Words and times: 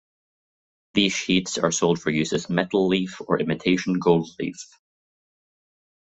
These 0.95 1.13
sheets 1.13 1.59
are 1.59 1.71
sold 1.71 2.01
for 2.01 2.09
use 2.09 2.33
as 2.33 2.49
metal 2.49 2.87
leaf 2.87 3.21
or 3.27 3.39
imitation 3.39 3.99
gold 3.99 4.27
leaf. 4.39 4.55